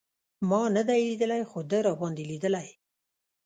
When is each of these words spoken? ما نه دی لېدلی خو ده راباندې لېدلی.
ما 0.49 0.61
نه 0.75 0.81
دی 0.87 0.99
لېدلی 1.09 1.43
خو 1.49 1.59
ده 1.69 1.77
راباندې 1.87 2.23
لېدلی. 2.31 2.67